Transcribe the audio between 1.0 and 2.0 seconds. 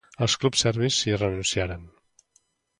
hi renunciaren.